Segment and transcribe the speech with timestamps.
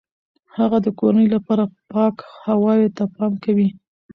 [0.57, 2.15] هغه د کورنۍ لپاره پاک
[2.45, 3.69] هوای ته پام کوي.